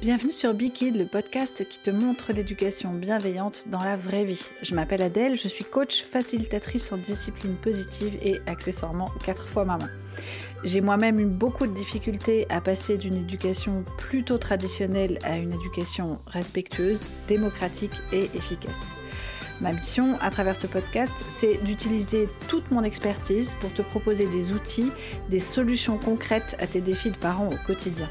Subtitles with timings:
[0.00, 4.40] Bienvenue sur Bikid, le podcast qui te montre l'éducation bienveillante dans la vraie vie.
[4.62, 9.88] Je m'appelle Adèle, je suis coach facilitatrice en discipline positive et accessoirement quatre fois maman.
[10.62, 16.20] J'ai moi-même eu beaucoup de difficultés à passer d'une éducation plutôt traditionnelle à une éducation
[16.28, 18.94] respectueuse, démocratique et efficace.
[19.60, 24.52] Ma mission à travers ce podcast, c'est d'utiliser toute mon expertise pour te proposer des
[24.52, 24.92] outils,
[25.28, 28.08] des solutions concrètes à tes défis de parents au quotidien.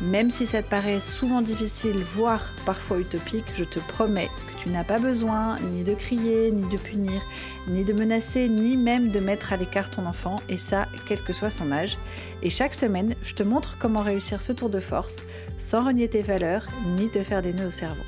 [0.00, 4.68] Même si ça te paraît souvent difficile, voire parfois utopique, je te promets que tu
[4.68, 7.22] n'as pas besoin ni de crier, ni de punir,
[7.68, 11.32] ni de menacer, ni même de mettre à l'écart ton enfant, et ça, quel que
[11.32, 11.96] soit son âge.
[12.42, 15.22] Et chaque semaine, je te montre comment réussir ce tour de force
[15.58, 18.02] sans renier tes valeurs, ni te faire des nœuds au cerveau.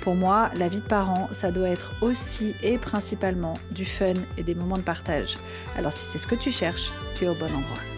[0.00, 4.42] Pour moi, la vie de parent, ça doit être aussi et principalement du fun et
[4.42, 5.36] des moments de partage.
[5.76, 7.91] Alors si c'est ce que tu cherches, tu es au bon endroit.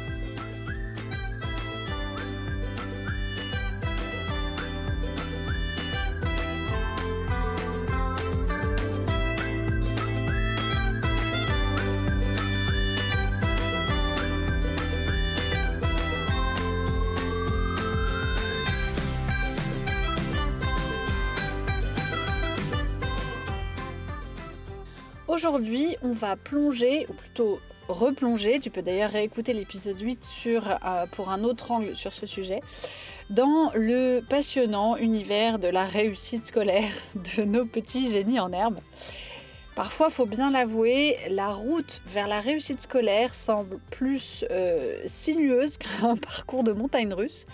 [25.35, 31.07] Aujourd'hui, on va plonger, ou plutôt replonger, tu peux d'ailleurs réécouter l'épisode 8 sur, euh,
[31.11, 32.61] pour un autre angle sur ce sujet,
[33.31, 36.93] dans le passionnant univers de la réussite scolaire
[37.37, 38.79] de nos petits génies en herbe.
[39.75, 46.17] Parfois, faut bien l'avouer, la route vers la réussite scolaire semble plus euh, sinueuse qu'un
[46.17, 47.45] parcours de montagne russe.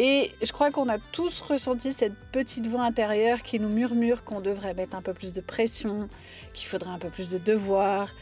[0.00, 4.40] Et je crois qu'on a tous ressenti cette petite voix intérieure qui nous murmure qu'on
[4.40, 6.08] devrait mettre un peu plus de pression,
[6.54, 8.14] qu'il faudrait un peu plus de devoirs.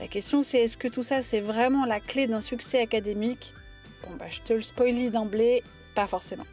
[0.00, 3.52] La question c'est est-ce que tout ça c'est vraiment la clé d'un succès académique?
[4.02, 5.62] Bon bah je te le spoilie d'emblée,
[5.94, 6.46] pas forcément.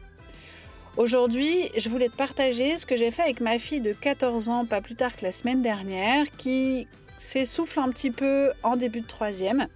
[0.98, 4.66] Aujourd'hui, je voulais te partager ce que j'ai fait avec ma fille de 14 ans,
[4.66, 9.06] pas plus tard que la semaine dernière, qui s'essouffle un petit peu en début de
[9.06, 9.68] troisième.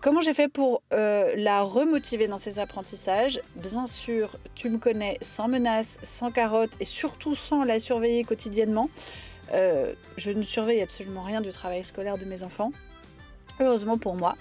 [0.00, 3.38] Comment j'ai fait pour euh, la remotiver dans ses apprentissages?
[3.56, 8.88] Bien sûr, tu me connais sans menace, sans carotte et surtout sans la surveiller quotidiennement.
[9.52, 12.72] Euh, je ne surveille absolument rien du travail scolaire de mes enfants.
[13.60, 14.36] Heureusement pour moi.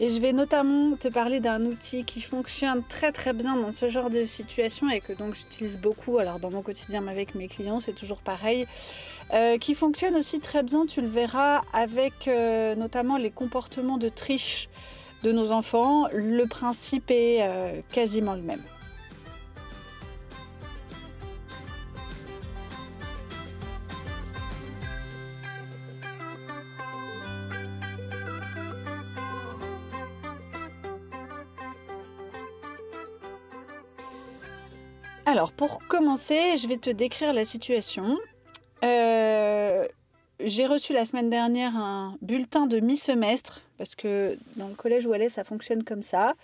[0.00, 3.88] Et je vais notamment te parler d'un outil qui fonctionne très très bien dans ce
[3.88, 6.18] genre de situation et que donc j'utilise beaucoup.
[6.18, 8.68] Alors dans mon quotidien avec mes clients, c'est toujours pareil.
[9.34, 14.08] Euh, qui fonctionne aussi très bien, tu le verras, avec euh, notamment les comportements de
[14.08, 14.68] triche
[15.24, 16.06] de nos enfants.
[16.12, 18.62] Le principe est euh, quasiment le même.
[35.38, 38.18] Alors, pour commencer, je vais te décrire la situation.
[38.82, 39.86] Euh,
[40.40, 45.14] j'ai reçu la semaine dernière un bulletin de mi-semestre, parce que dans le collège où
[45.14, 46.34] elle est, ça fonctionne comme ça.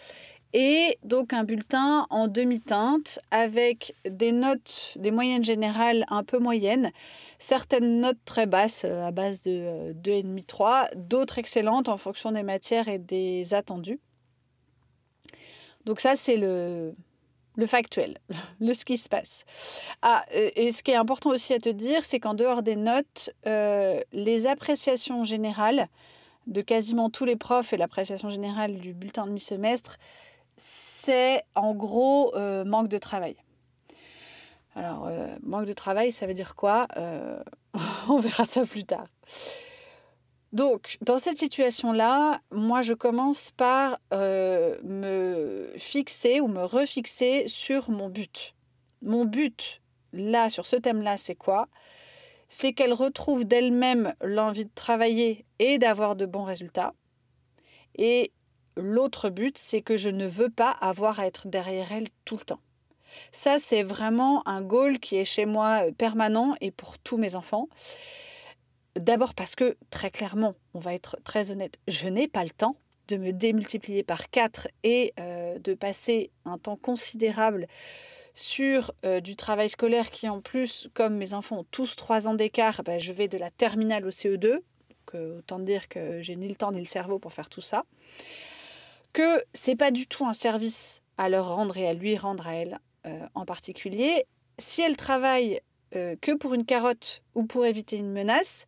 [0.53, 6.93] Et donc un bulletin en demi-teinte avec des notes, des moyennes générales un peu moyennes,
[7.41, 12.45] certaines notes très basses euh, à base de 2,5-3, euh, d'autres excellentes en fonction des
[12.45, 13.99] matières et des attendus.
[15.85, 16.95] Donc ça, c'est le,
[17.57, 18.19] le factuel,
[18.61, 19.45] le ce qui se passe.
[20.03, 23.31] Ah, et ce qui est important aussi à te dire, c'est qu'en dehors des notes,
[23.47, 25.89] euh, les appréciations générales
[26.47, 29.99] de quasiment tous les profs et l'appréciation générale du bulletin de mi-semestre,
[30.57, 33.37] c'est en gros euh, manque de travail.
[34.77, 36.87] Alors, euh, manque de travail, ça veut dire quoi?
[38.09, 39.07] On verra ça plus tard.
[40.55, 47.91] Donc, dans cette situation-là, moi, je commence par euh, me fixer ou me refixer sur
[47.91, 48.55] mon but.
[49.03, 49.83] Mon but,
[50.13, 51.67] là, sur ce thème-là, c'est quoi?
[52.49, 56.95] C'est qu'elle retrouve d'elle-même l'envie de travailler et d'avoir de bons résultats.
[57.97, 58.31] Et
[58.77, 62.45] l'autre but, c'est que je ne veux pas avoir à être derrière elle tout le
[62.45, 62.61] temps.
[63.33, 67.35] Ça, c'est vraiment un goal qui est chez moi euh, permanent et pour tous mes
[67.35, 67.69] enfants.
[68.97, 72.77] D'abord parce que, très clairement, on va être très honnête, je n'ai pas le temps
[73.09, 77.67] de me démultiplier par 4 et euh, de passer un temps considérable
[78.35, 82.35] sur euh, du travail scolaire qui en plus, comme mes enfants ont tous 3 ans
[82.35, 84.61] d'écart, bah, je vais de la terminale au CE2,
[85.07, 87.85] que, autant dire que j'ai ni le temps ni le cerveau pour faire tout ça,
[89.13, 92.55] que c'est pas du tout un service à leur rendre et à lui rendre à
[92.55, 94.25] elle euh, en particulier.
[94.59, 95.61] Si elle travaille
[96.21, 98.67] que pour une carotte ou pour éviter une menace,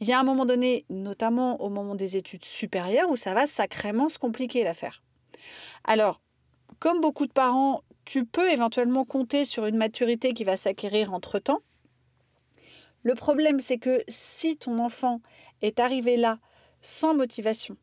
[0.00, 3.46] il y a un moment donné, notamment au moment des études supérieures, où ça va
[3.46, 5.02] sacrément se compliquer l'affaire.
[5.84, 6.20] Alors,
[6.78, 11.60] comme beaucoup de parents, tu peux éventuellement compter sur une maturité qui va s'acquérir entre-temps.
[13.02, 15.20] Le problème, c'est que si ton enfant
[15.62, 16.38] est arrivé là
[16.82, 17.76] sans motivation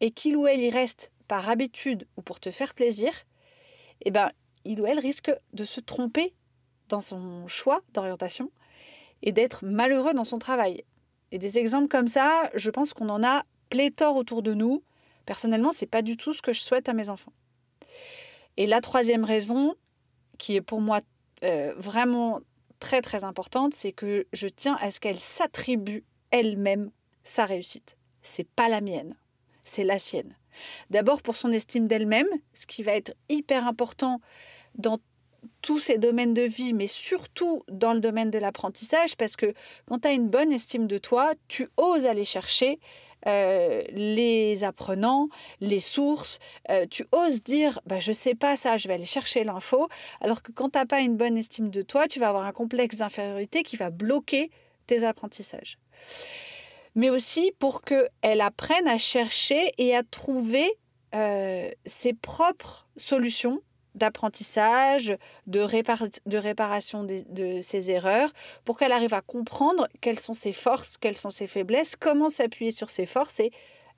[0.00, 3.12] et qu'il ou elle y reste par habitude ou pour te faire plaisir,
[4.02, 4.30] eh ben,
[4.64, 6.34] il ou elle risque de se tromper
[6.88, 8.50] dans son choix d'orientation
[9.22, 10.84] et d'être malheureux dans son travail.
[11.34, 14.84] Et des exemples comme ça, je pense qu'on en a pléthore autour de nous.
[15.26, 17.32] Personnellement, c'est pas du tout ce que je souhaite à mes enfants.
[18.56, 19.74] Et la troisième raison,
[20.38, 21.00] qui est pour moi
[21.42, 22.38] euh, vraiment
[22.78, 26.92] très très importante, c'est que je tiens à ce qu'elle s'attribue elle-même
[27.24, 27.96] sa réussite.
[28.22, 29.16] C'est pas la mienne,
[29.64, 30.36] c'est la sienne.
[30.90, 34.20] D'abord pour son estime d'elle-même, ce qui va être hyper important
[34.76, 35.00] dans
[35.62, 39.54] tous ces domaines de vie, mais surtout dans le domaine de l'apprentissage, parce que
[39.86, 42.78] quand tu as une bonne estime de toi, tu oses aller chercher
[43.26, 45.28] euh, les apprenants,
[45.60, 46.38] les sources.
[46.70, 49.88] Euh, tu oses dire, bah, je sais pas ça, je vais aller chercher l'info.
[50.20, 52.52] Alors que quand tu n'as pas une bonne estime de toi, tu vas avoir un
[52.52, 54.50] complexe d'infériorité qui va bloquer
[54.86, 55.78] tes apprentissages.
[56.94, 60.70] Mais aussi pour qu'elle apprenne à chercher et à trouver
[61.14, 63.62] euh, ses propres solutions
[63.94, 68.32] d'apprentissage, de, réparation de, ses erreurs,
[68.64, 72.70] pour qu'elle arrive à comprendre quelles sont ses forces, quelles sont ses faiblesses, comment s'appuyer
[72.70, 73.52] sur ses forces et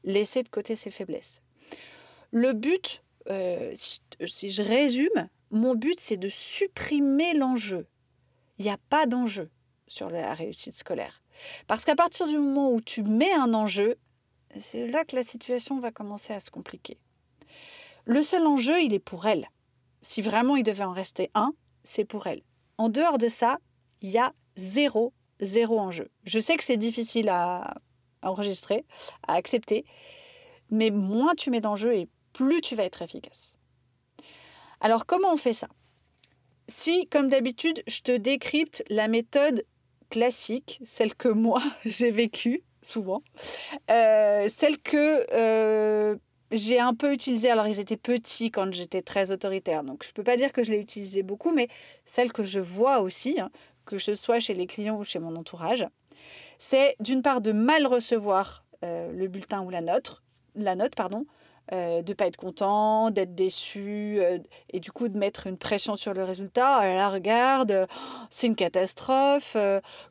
[0.04, 1.40] laisser de côté ses faiblesses.
[2.30, 7.86] Le but, euh, si, je résume, mon but, c'est de supprimer l'enjeu.
[8.58, 9.50] Il n'y a pas d'enjeu
[9.86, 11.22] sur la réussite scolaire.
[11.66, 13.96] Parce qu'à partir du moment où tu mets un enjeu,
[14.58, 16.98] c'est là que la situation va commencer à se compliquer.
[18.04, 19.48] Le seul enjeu, il est pour elle
[20.06, 22.42] si vraiment il devait en rester un, c'est pour elle.
[22.78, 23.58] En dehors de ça,
[24.02, 26.08] il y a zéro, zéro enjeu.
[26.22, 27.74] Je sais que c'est difficile à,
[28.22, 28.84] enregistrer,
[29.26, 29.84] à accepter,
[30.70, 33.56] mais moins tu mets d'enjeu et plus tu vas être efficace.
[34.80, 35.68] Alors comment on fait ça?
[36.68, 39.64] Si, comme d'habitude, je te décrypte la méthode
[40.08, 43.22] classique, celle que moi j'ai vécue souvent,
[43.90, 46.16] euh, celle que euh,
[46.50, 50.12] j'ai un peu utilisé, alors ils étaient petits quand j'étais très autoritaire, donc je ne
[50.12, 51.68] peux pas dire que je l'ai utilisé beaucoup, mais
[52.04, 53.50] celle que je vois aussi, hein,
[53.84, 55.86] que ce soit chez les clients ou chez mon entourage,
[56.58, 60.22] c'est d'une part de mal recevoir euh, le bulletin ou la note,
[60.54, 61.26] la note pardon,
[61.72, 64.38] euh, de pas être content, d'être déçu, euh,
[64.70, 66.78] et du coup de mettre une pression sur le résultat.
[66.80, 67.88] Oh là, regarde,
[68.30, 69.56] c'est une catastrophe,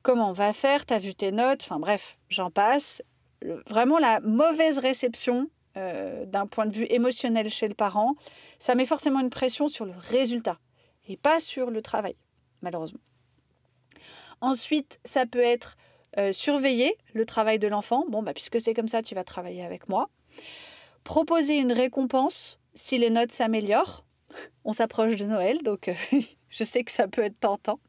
[0.01, 3.01] comment on va faire, t'as vu tes notes, enfin bref, j'en passe.
[3.67, 8.15] vraiment la mauvaise réception euh, d'un point de vue émotionnel chez le parent,
[8.59, 10.57] ça met forcément une pression sur le résultat
[11.07, 12.15] et pas sur le travail,
[12.61, 12.99] malheureusement.
[14.41, 15.77] Ensuite, ça peut être
[16.17, 18.05] euh, surveiller le travail de l'enfant.
[18.09, 20.09] Bon, bah, puisque c'est comme ça, tu vas travailler avec moi.
[21.03, 24.05] Proposer une récompense si les notes s'améliorent.
[24.63, 25.93] On s'approche de Noël, donc euh,
[26.49, 27.79] je sais que ça peut être tentant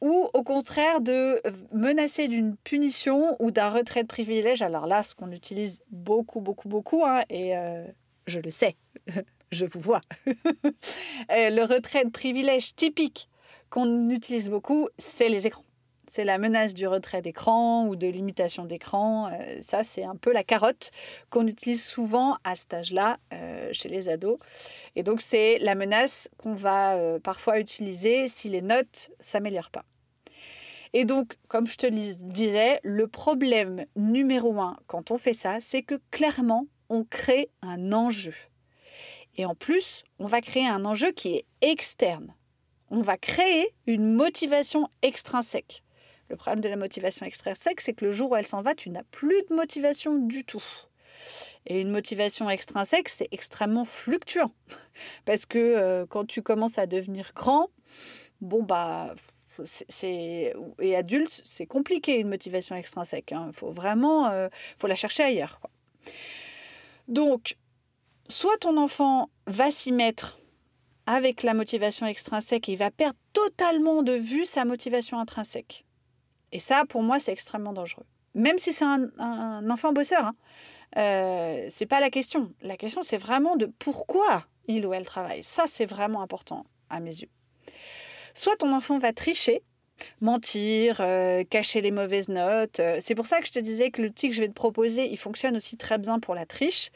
[0.00, 1.40] ou au contraire de
[1.72, 4.62] menacer d'une punition ou d'un retrait de privilège.
[4.62, 7.86] Alors là, ce qu'on utilise beaucoup, beaucoup, beaucoup, hein, et euh,
[8.26, 8.76] je le sais,
[9.50, 10.30] je vous vois, euh,
[11.50, 13.28] le retrait de privilège typique
[13.70, 15.65] qu'on utilise beaucoup, c'est les écrans.
[16.08, 19.28] C'est la menace du retrait d'écran ou de limitation d'écran.
[19.32, 20.90] Euh, ça, c'est un peu la carotte
[21.30, 23.18] qu'on utilise souvent à cet âge-là
[23.72, 24.38] chez les ados.
[24.94, 29.84] Et donc, c'est la menace qu'on va parfois utiliser si les notes s'améliorent pas.
[30.92, 35.82] Et donc, comme je te disais, le problème numéro un quand on fait ça, c'est
[35.82, 38.34] que clairement, on crée un enjeu.
[39.36, 42.34] Et en plus, on va créer un enjeu qui est externe.
[42.90, 45.82] On va créer une motivation extrinsèque.
[46.28, 48.90] Le problème de la motivation extrinsèque, c'est que le jour où elle s'en va, tu
[48.90, 50.64] n'as plus de motivation du tout.
[51.66, 54.52] Et une motivation extrinsèque, c'est extrêmement fluctuant.
[55.24, 57.68] Parce que euh, quand tu commences à devenir grand,
[58.40, 59.14] bon, bah,
[59.64, 63.30] c'est et adulte, c'est compliqué une motivation extrinsèque.
[63.30, 63.50] Il hein.
[63.52, 65.60] faut vraiment, euh, faut la chercher ailleurs.
[67.08, 67.56] Donc,
[68.28, 70.38] soit ton enfant va s'y mettre
[71.06, 75.85] avec la motivation extrinsèque et il va perdre totalement de vue sa motivation intrinsèque.
[76.52, 78.06] Et ça, pour moi, c'est extrêmement dangereux.
[78.34, 80.34] Même si c'est un, enfant bosseur, hein,
[80.98, 82.52] euh, c'est pas la question.
[82.62, 85.42] La question, c'est vraiment de pourquoi il ou elle travaille.
[85.42, 87.30] Ça, c'est vraiment important à mes yeux.
[88.34, 89.62] Soit ton enfant va tricher,
[90.20, 92.80] mentir, euh, cacher les mauvaises notes.
[92.80, 95.10] Euh, c'est pour ça que je te disais que l'outil que je vais te proposer,
[95.10, 96.90] il fonctionne aussi très bien pour la triche.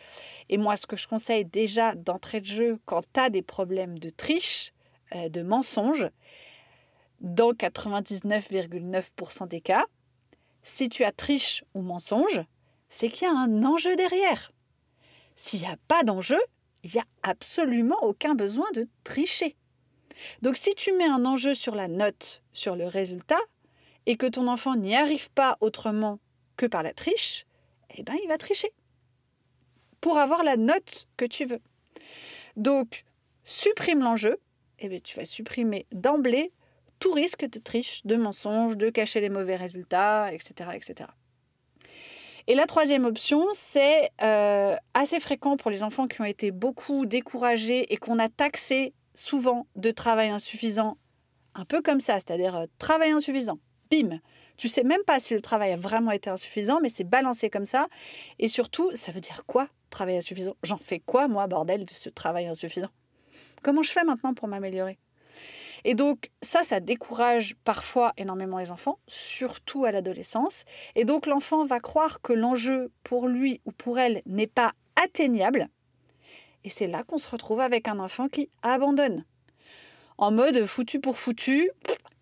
[0.49, 3.99] Et moi, ce que je conseille déjà d'entrée de jeu quand tu as des problèmes
[3.99, 4.73] de triche,
[5.15, 6.09] euh, de mensonge,
[7.21, 9.85] dans 99,9% des cas,
[10.63, 12.41] si tu as triche ou mensonge,
[12.89, 14.53] c'est qu'il y a un enjeu derrière.
[15.37, 16.41] S'il n'y a pas d'enjeu,
[16.83, 19.57] il n'y a absolument aucun besoin de tricher.
[20.43, 23.41] Donc si tu mets un enjeu sur la note, sur le résultat,
[24.07, 26.19] et que ton enfant n'y arrive pas autrement
[26.57, 27.47] que par la triche,
[27.97, 28.73] eh ben il va tricher
[30.01, 31.61] pour avoir la note que tu veux.
[32.57, 33.05] Donc
[33.45, 34.41] supprime l'enjeu,
[34.79, 36.53] et eh bien tu vas supprimer d'emblée
[37.01, 40.71] tout risque de triche, de mensonge, de cacher les mauvais résultats, etc.
[40.75, 41.11] etc.
[42.47, 47.07] Et la troisième option, c'est euh, assez fréquent pour les enfants qui ont été beaucoup
[47.07, 50.97] découragés et qu'on a taxé souvent de travail insuffisant,
[51.55, 53.59] un peu comme ça, c'est-à-dire euh, travail insuffisant,
[53.91, 54.21] bim.
[54.57, 57.67] Tu sais même pas si le travail a vraiment été insuffisant, mais c'est balancé comme
[57.67, 57.89] ça.
[58.39, 60.55] Et surtout, ça veut dire quoi, travail insuffisant?
[60.63, 62.91] J'en fais quoi, moi, bordel, de ce travail insuffisant?
[63.63, 64.99] Comment je fais maintenant pour m'améliorer?
[65.85, 70.65] Et donc ça, ça décourage parfois énormément les enfants, surtout à l'adolescence.
[70.95, 75.69] Et donc l'enfant va croire que l'enjeu pour lui ou pour elle n'est pas atteignable.
[76.65, 79.25] Et c'est là qu'on se retrouve avec un enfant qui abandonne.
[80.19, 81.71] En mode foutu pour foutu.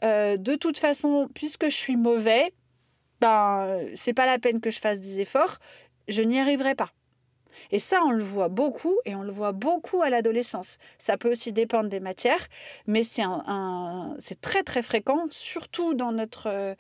[0.05, 2.53] Euh, de toute façon, puisque je suis mauvais,
[3.21, 5.59] ben, c'est pas la peine que je fasse des efforts,
[6.07, 6.91] je n'y arriverai pas.
[7.71, 10.79] Et ça, on le voit beaucoup et on le voit beaucoup à l'adolescence.
[10.99, 12.47] Ça peut aussi dépendre des matières,
[12.87, 16.75] mais c'est très très fréquent, surtout dans notre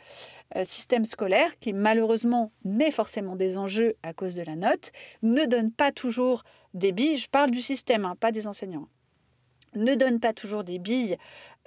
[0.56, 4.92] euh, système scolaire qui malheureusement met forcément des enjeux à cause de la note,
[5.22, 6.42] ne donne pas toujours
[6.72, 8.88] des billes, je parle du système, hein, pas des enseignants,
[9.74, 11.16] ne donne pas toujours des billes.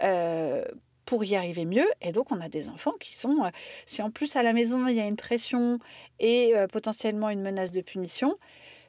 [0.03, 0.65] Euh,
[1.05, 1.87] pour y arriver mieux.
[2.01, 3.49] Et donc, on a des enfants qui sont, euh,
[3.85, 5.77] si en plus à la maison il y a une pression
[6.19, 8.37] et potentiellement une menace de punition,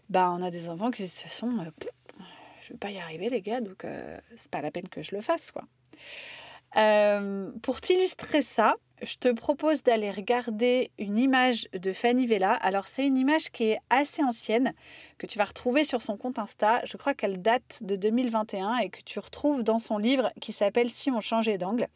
[0.09, 1.71] bah, on a des enfants qui se sont euh,
[2.63, 5.03] je ne vais pas y arriver les gars, donc euh, c'est pas la peine que
[5.03, 5.65] je le fasse quoi.
[6.77, 12.53] Euh, pour t'illustrer ça, je te propose d'aller regarder une image de Fanny Vella.
[12.53, 14.73] Alors c'est une image qui est assez ancienne,
[15.19, 16.83] que tu vas retrouver sur son compte Insta.
[16.85, 20.89] Je crois qu'elle date de 2021 et que tu retrouves dans son livre qui s'appelle
[20.91, 21.89] Si on changeait d'angle.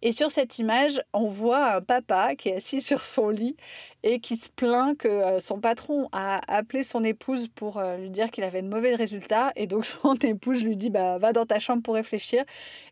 [0.00, 3.56] Et sur cette image, on voit un papa qui est assis sur son lit
[4.04, 8.10] et qui se plaint que euh, son patron a appelé son épouse pour euh, lui
[8.10, 9.52] dire qu'il avait de mauvais résultats.
[9.56, 12.44] Et donc son épouse lui dit bah, Va dans ta chambre pour réfléchir.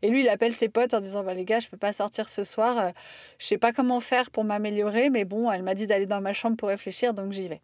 [0.02, 1.92] Et lui, il appelle ses potes en disant bah, Les gars, je ne peux pas
[1.92, 2.78] sortir ce soir.
[2.78, 2.90] Euh,
[3.38, 6.32] je sais pas comment faire pour m'améliorer, mais bon, elle m'a dit d'aller dans ma
[6.32, 7.60] chambre pour réfléchir, donc j'y vais.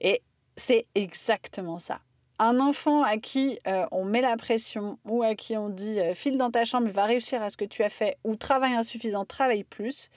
[0.00, 0.22] Et
[0.56, 2.00] c'est exactement ça
[2.40, 6.14] un enfant à qui euh, on met la pression ou à qui on dit euh,
[6.14, 9.26] file dans ta chambre, va réussir à ce que tu as fait ou travaille insuffisant,
[9.26, 10.08] travaille plus,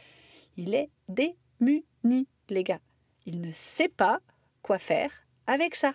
[0.55, 2.79] il est démuni, les gars.
[3.25, 4.19] Il ne sait pas
[4.61, 5.11] quoi faire
[5.47, 5.93] avec ça.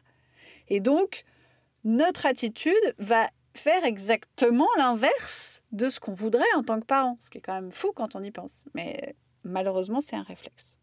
[0.69, 1.25] Et donc,
[1.85, 7.31] notre attitude va faire exactement l'inverse de ce qu'on voudrait en tant que parent, ce
[7.31, 8.67] qui est quand même fou quand on y pense.
[8.75, 10.78] Mais malheureusement, c'est un réflexe.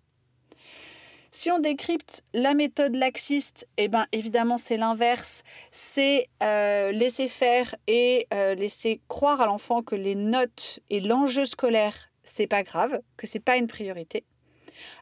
[1.38, 5.44] Si on décrypte la méthode laxiste, eh ben, évidemment, c'est l'inverse.
[5.70, 11.44] C'est euh, laisser faire et euh, laisser croire à l'enfant que les notes et l'enjeu
[11.44, 14.24] scolaire, c'est pas grave, que c'est pas une priorité.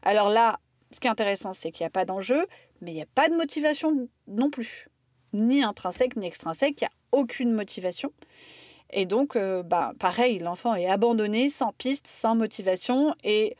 [0.01, 0.59] Alors là,
[0.89, 2.47] ce qui est intéressant, c'est qu'il n'y a pas d'enjeu,
[2.81, 4.87] mais il n'y a pas de motivation non plus.
[5.33, 8.11] Ni intrinsèque, ni extrinsèque, il n'y a aucune motivation.
[8.89, 13.13] Et donc, euh, bah, pareil, l'enfant est abandonné, sans piste, sans motivation.
[13.23, 13.55] Et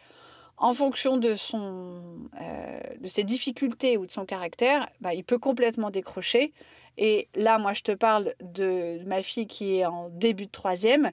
[0.64, 2.02] en fonction de, son,
[2.40, 6.54] euh, de ses difficultés ou de son caractère, bah, il peut complètement décrocher.
[6.98, 11.12] Et là, moi, je te parle de ma fille qui est en début de troisième.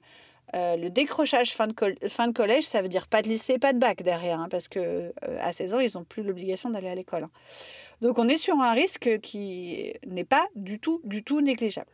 [0.55, 4.03] Euh, le décrochage fin de, collège, ça veut dire pas de lycée, pas de bac
[4.03, 7.23] derrière, hein, parce que euh, à 16 ans, ils n'ont plus l'obligation d'aller à l'école.
[7.23, 7.31] Hein.
[7.99, 11.91] Donc, on est sur un risque qui n'est pas du tout, du tout négligeable.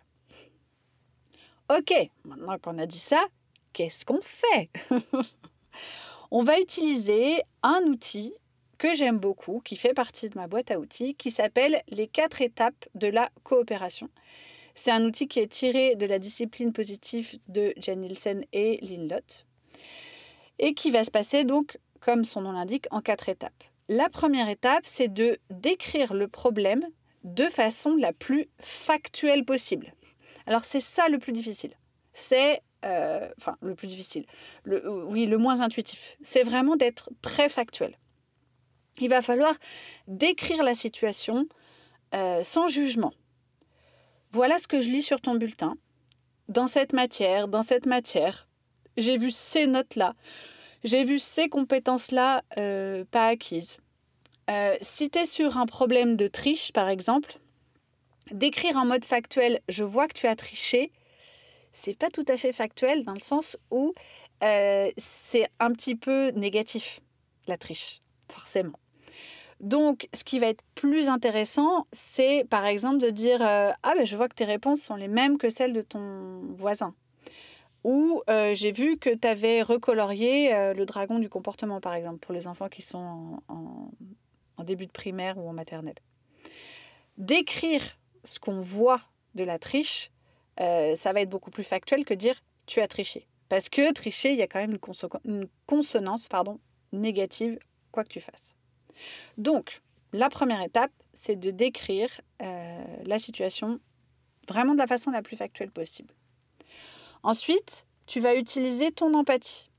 [1.76, 1.92] Ok,
[2.24, 3.26] maintenant qu'on a dit ça,
[3.74, 4.70] qu'est-ce qu'on fait?
[6.32, 8.34] on va utiliser un outil
[8.78, 12.42] que j'aime beaucoup, qui fait partie de ma boîte à outils, qui s'appelle les quatre
[12.42, 14.10] étapes de la coopération.
[14.76, 19.10] C'est un outil qui est tiré de la discipline positive de Jen Nielsen et Lynn
[19.10, 19.46] Lott,
[20.60, 23.64] et qui va se passer donc, comme son nom l'indique, en quatre étapes.
[23.90, 26.86] La première étape, c'est de décrire le problème
[27.24, 29.94] de façon la plus factuelle possible.
[30.46, 31.74] Alors c'est ça le plus difficile.
[32.14, 34.26] C'est euh, enfin le plus difficile,
[34.64, 37.98] le, euh, oui, le moins intuitif, c'est vraiment d'être très factuel.
[39.00, 39.54] Il va falloir
[40.08, 41.48] décrire la situation
[42.14, 43.14] euh, sans jugement.
[44.32, 45.76] Voilà ce que je lis sur ton bulletin.
[46.50, 48.48] Dans cette matière, dans cette matière,
[48.96, 50.14] j'ai vu ces notes-là,
[50.84, 52.44] j'ai vu ces compétences-là
[53.12, 53.78] pas acquises.
[54.82, 57.40] si tu es sur un problème de triche, par exemple,
[58.32, 60.92] décrire en mode factuel, je vois que tu as triché,
[61.78, 63.94] c'est pas tout à fait factuel dans le sens où
[64.44, 67.02] euh, c'est un petit peu négatif,
[67.46, 68.80] la triche, forcément.
[69.60, 74.06] Donc, ce qui va être plus intéressant, c'est par exemple de dire euh, Ah, ben
[74.06, 76.96] je vois que tes réponses sont les mêmes que celles de ton voisin.
[77.84, 82.34] où euh, j'ai vu que tu avais recolorié le dragon du comportement, par exemple, pour
[82.34, 86.00] les enfants qui sont en début de primaire ou en maternelle.
[87.18, 87.84] Décrire
[88.24, 89.02] ce qu'on voit
[89.36, 90.12] de la triche,
[90.60, 93.28] euh, ça va être beaucoup plus factuel que dire tu as triché.
[93.50, 94.78] Parce que tricher, il y a quand même
[95.26, 96.60] une, consonance pardon,
[96.92, 97.58] négative,
[97.92, 98.56] quoi que tu fasses.
[99.38, 99.82] Donc,
[100.14, 102.10] la première étape, c'est de décrire
[102.42, 103.80] euh, la situation
[104.48, 106.14] vraiment de la façon la plus factuelle possible.
[107.24, 109.70] Ensuite, tu vas utiliser ton empathie.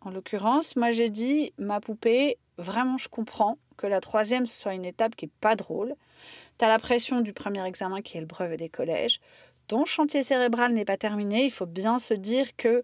[0.00, 4.84] En l'occurrence, moi j'ai dit, ma poupée, vraiment je comprends que la troisième soit une
[4.84, 5.94] étape qui n'est pas drôle.
[6.58, 9.20] Tu as la pression du premier examen qui est le brevet des collèges
[9.68, 12.82] ton chantier cérébral n'est pas terminé, il faut bien se dire que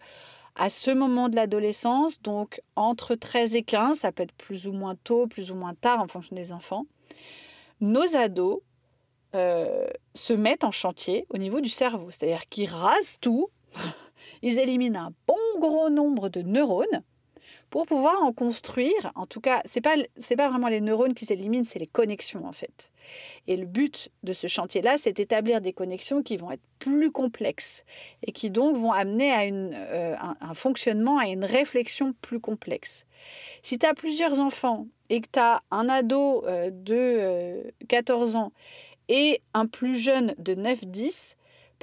[0.55, 4.73] à ce moment de l'adolescence, donc entre 13 et 15, ça peut être plus ou
[4.73, 6.87] moins tôt, plus ou moins tard en fonction des enfants,
[7.81, 8.61] nos ados
[9.35, 13.49] euh, se mettent en chantier au niveau du cerveau, c'est-à-dire qu'ils rasent tout,
[14.43, 17.03] ils éliminent un bon gros nombre de neurones
[17.75, 19.11] pour pouvoir en construire.
[19.17, 22.47] En tout cas, c'est pas c'est pas vraiment les neurones qui s'éliminent, c'est les connexions
[22.47, 22.93] en fait.
[23.49, 27.85] Et le but de ce chantier-là, c'est d'établir des connexions qui vont être plus complexes
[28.25, 33.07] et qui donc vont amener à une, euh, un, fonctionnement, à une réflexion plus complexe.
[33.65, 38.39] Si tu as plusieurs enfants et que tu as un ado euh, de 14 euh,
[38.39, 38.53] ans
[39.09, 41.35] et un plus jeune de 9-10,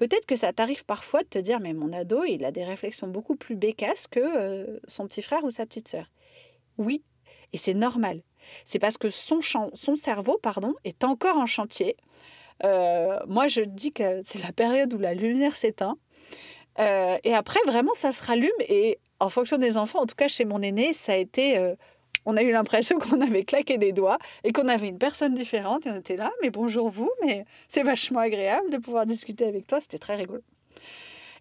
[0.01, 3.08] Peut-être que ça t'arrive parfois de te dire, mais mon ado, il a des réflexions
[3.08, 6.10] beaucoup plus bécasses que euh, son petit frère ou sa petite sœur.
[6.79, 7.03] Oui,
[7.53, 8.24] et c'est normal.
[8.65, 9.41] C'est parce que son,
[9.96, 11.98] cerveau pardon, est encore en chantier.
[12.63, 16.00] Euh, moi, je dis que c'est la période où la lumière s'éteint.
[16.79, 18.50] Euh, et après, vraiment, ça se rallume.
[18.70, 21.60] Et en fonction des enfants, en tout cas chez mon aîné, ça a été
[22.25, 25.85] on a eu l'impression qu'on avait claqué des doigts et qu'on avait une personne différente.
[25.85, 29.67] Et on était là, mais bonjour vous, mais c'est vachement agréable de pouvoir discuter avec
[29.67, 29.81] toi.
[29.81, 30.41] C'était très rigolo.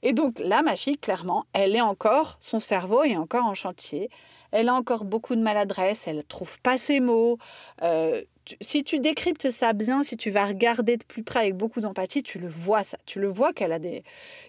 [0.02, 4.08] Et donc là, ma fille, clairement, elle est encore, son cerveau est encore en chantier.
[4.50, 7.38] Elle a encore beaucoup de maladresse, elle ne trouve pas ses mots.
[7.82, 8.22] Euh,
[8.60, 12.22] si tu décryptes ça bien, si tu vas regarder de plus près avec beaucoup d'empathie,
[12.22, 12.98] tu le vois ça.
[13.06, 14.02] Tu le vois qu'elle a des,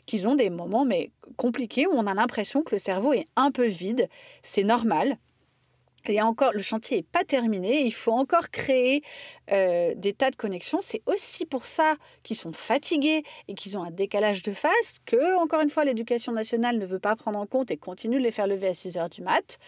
[0.06, 3.52] qu'ils ont des moments mais compliqués où on a l'impression que le cerveau est un
[3.52, 4.10] peu vide.
[4.42, 5.18] C'est normal.
[6.08, 9.04] Et encore, le chantier n'est pas terminé, il faut encore créer
[9.48, 10.80] des tas de connexions.
[10.82, 15.38] C'est aussi pour ça qu'ils sont fatigués et qu'ils ont un décalage de phase que,
[15.38, 18.32] encore une fois, l'éducation nationale ne veut pas prendre en compte et continue de les
[18.32, 19.60] faire lever à 6 heures du mat.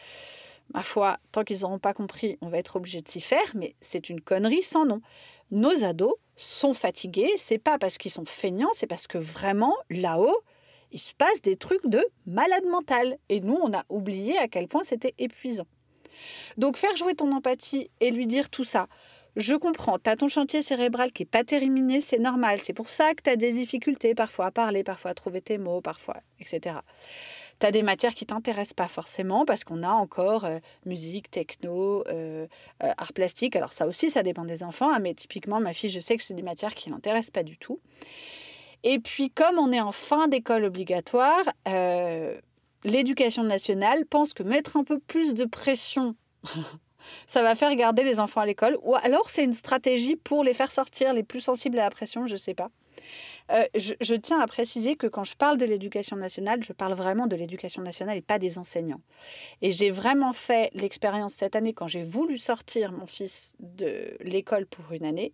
[0.73, 3.75] Ma foi, tant qu'ils n'auront pas compris, on va être obligé de s'y faire, mais
[3.81, 5.01] c'est une connerie sans nom.
[5.51, 10.39] Nos ados sont fatigués, c'est pas parce qu'ils sont feignants, c'est parce que vraiment, là-haut,
[10.91, 13.17] il se passe des trucs de malade mental.
[13.29, 15.67] Et nous, on a oublié à quel point c'était épuisant.
[16.57, 18.87] Donc faire jouer ton empathie et lui dire tout ça.
[19.35, 22.59] Je comprends, tu as ton chantier cérébral qui n'est pas terminé, c'est normal.
[22.61, 25.57] C'est pour ça que tu as des difficultés parfois à parler, parfois à trouver tes
[25.57, 26.75] mots, parfois, etc.
[27.59, 32.03] Tu as des matières qui t'intéressent pas forcément parce qu'on a encore euh, musique, techno,
[32.09, 32.45] euh,
[32.83, 33.55] euh, art plastique.
[33.55, 36.21] Alors ça aussi, ça dépend des enfants, hein, mais typiquement, ma fille, je sais que
[36.21, 37.79] c'est des matières qui l'intéressent pas du tout.
[38.83, 41.43] Et puis, comme on est en fin d'école obligatoire,
[42.83, 46.15] l'éducation nationale pense que mettre un peu plus de pression,
[47.27, 48.77] ça va faire garder les enfants à l'école.
[48.83, 52.27] Ou alors c'est une stratégie pour les faire sortir les plus sensibles à la pression,
[52.27, 52.69] je ne sais pas.
[53.51, 57.27] Euh, je, tiens à préciser que quand je parle de l'éducation nationale, je parle vraiment
[57.27, 59.01] de l'éducation nationale et pas des enseignants.
[59.61, 64.65] Et j'ai vraiment fait l'expérience cette année quand j'ai voulu sortir mon fils de l'école
[64.65, 65.33] pour une année.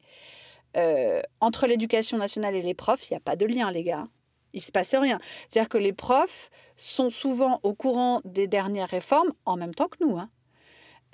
[0.77, 4.07] Euh, entre l'éducation nationale et les profs, il n'y a pas de lien, les gars
[4.53, 5.19] il se passe rien.
[5.49, 10.03] C'est-à-dire que les profs sont souvent au courant des dernières réformes en même temps que
[10.03, 10.17] nous.
[10.17, 10.29] Hein.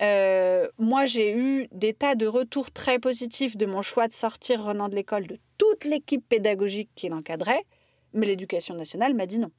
[0.02, 4.62] Euh, moi, j'ai eu des tas de retours très positifs de mon choix de sortir
[4.62, 7.64] Renan de l'école, de toute l'équipe pédagogique qui l'encadrait,
[8.12, 9.50] mais l'éducation nationale m'a dit non.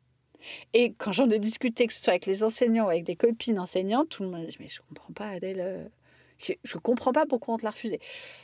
[0.73, 3.59] Et quand j'en ai discuté, que ce soit avec les enseignants ou avec des copines
[3.59, 5.87] enseignantes, tout le monde dit Mais je comprends pas, Adèle, euh,
[6.39, 7.99] je ne comprends pas pourquoi on te l'a refusé.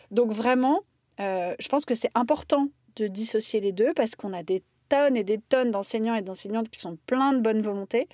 [0.09, 0.81] Donc, vraiment,
[1.19, 5.17] euh, je pense que c'est important de dissocier les deux parce qu'on a des tonnes
[5.17, 8.07] et des tonnes d'enseignants et d'enseignantes qui sont pleins de bonne volonté,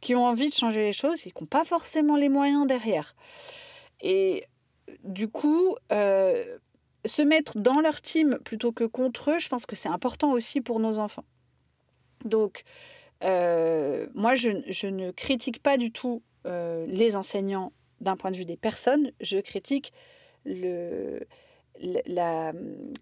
[0.00, 3.14] qui ont envie de changer les choses et qui n'ont pas forcément les moyens derrière.
[4.00, 4.44] Et
[5.04, 6.58] du coup, euh,
[7.04, 10.60] se mettre dans leur team plutôt que contre eux, je pense que c'est important aussi
[10.60, 11.24] pour nos enfants.
[12.24, 12.62] Donc,
[13.24, 18.46] euh, moi, je, ne critique pas du tout euh, les enseignants d'un point de vue
[18.46, 19.92] des personnes, je critique
[20.46, 21.20] le,
[22.06, 22.52] la,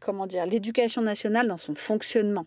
[0.01, 2.47] comment dire, l'éducation nationale dans son fonctionnement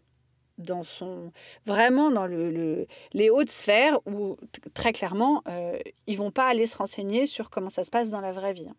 [0.61, 1.31] dans son
[1.65, 4.37] vraiment dans le, les hautes sphères où
[4.73, 8.21] très clairement euh, ils vont pas aller se renseigner sur comment ça se passe dans
[8.21, 8.67] la vraie vie.
[8.69, 8.75] Hein.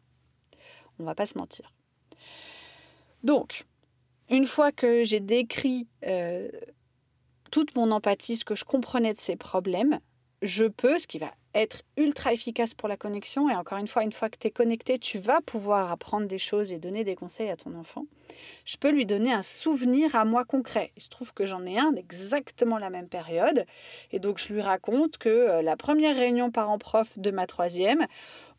[0.99, 1.73] On va pas se mentir.
[3.23, 3.65] Donc
[4.29, 6.49] une fois que j'ai décrit euh,
[7.51, 10.01] toute mon empathie, ce que je comprenais de ses problèmes,
[10.41, 14.03] je peux, ce qui va être ultra efficace pour la connexion, et encore une fois,
[14.03, 17.15] une fois que tu es connecté, tu vas pouvoir apprendre des choses et donner des
[17.15, 18.07] conseils à ton enfant.
[18.65, 20.93] Je peux lui donner un souvenir à moi concret.
[20.97, 23.67] Il se trouve que j'en ai un d'exactement la même période,
[24.11, 28.07] et donc je lui raconte que euh, la première réunion parents-prof de ma troisième,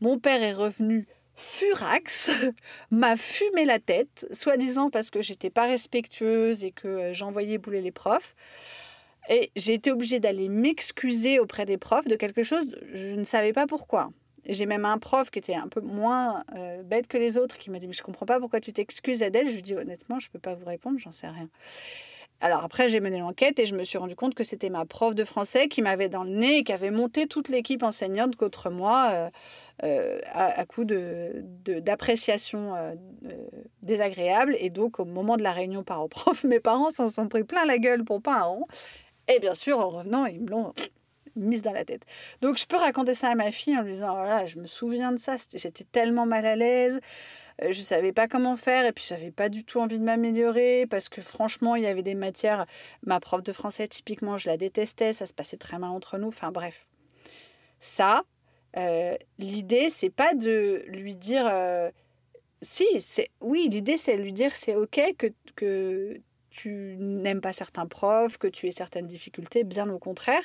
[0.01, 2.31] mon père est revenu furax,
[2.91, 7.81] m'a fumé la tête, soi-disant parce que j'étais pas respectueuse et que euh, j'envoyais bouler
[7.81, 8.35] les profs.
[9.29, 13.53] Et j'ai été obligée d'aller m'excuser auprès des profs de quelque chose, je ne savais
[13.53, 14.09] pas pourquoi.
[14.45, 17.69] J'ai même un prof qui était un peu moins euh, bête que les autres qui
[17.69, 19.49] m'a dit Mais je comprends pas pourquoi tu t'excuses, Adèle.
[19.49, 21.47] Je lui dis Honnêtement, je ne peux pas vous répondre, j'en sais rien.
[22.41, 25.15] Alors après, j'ai mené l'enquête et je me suis rendu compte que c'était ma prof
[25.15, 28.69] de français qui m'avait dans le nez et qui avait monté toute l'équipe enseignante contre
[28.69, 29.11] moi.
[29.13, 29.29] Euh,
[29.83, 32.75] euh, à, coup d'appréciation
[33.23, 33.31] de,
[33.81, 34.55] désagréable.
[34.59, 37.79] Et donc, au moment de la réunion parents-prof, mes parents s'en sont pris plein la
[37.79, 38.67] gueule pour pas un rond.
[39.27, 40.73] Et bien sûr, en revenant, ils me l'ont
[41.35, 42.05] mise dans la tête.
[42.41, 45.11] Donc je peux raconter ça à ma fille en lui disant, voilà, je me souviens
[45.11, 46.99] de ça, j'étais tellement mal à l'aise,
[47.61, 50.85] euh, je savais pas comment faire et puis j'avais pas du tout envie de m'améliorer
[50.87, 52.65] parce que franchement, il y avait des matières,
[53.03, 56.27] ma prof de français typiquement, je la détestais, ça se passait très mal entre nous,
[56.27, 56.87] enfin bref.
[57.79, 58.23] Ça,
[58.77, 61.47] euh, l'idée, c'est pas de lui dire...
[61.47, 61.89] Euh,
[62.61, 66.21] si, c'est oui, l'idée c'est de lui dire c'est ok que, que
[66.53, 70.43] tu n'aimes pas certains profs, que tu aies certaines difficultés, bien au contraire.